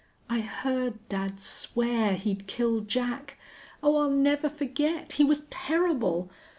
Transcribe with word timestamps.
"I 0.31 0.39
heard 0.39 1.07
dad 1.09 1.39
swear 1.39 2.13
he'd 2.15 2.47
kill 2.47 2.79
Jack. 2.79 3.37
Oh, 3.83 3.97
I'll 3.97 4.09
never 4.09 4.49
forget! 4.49 5.11
He 5.11 5.23
was 5.23 5.43
terrible! 5.51 6.31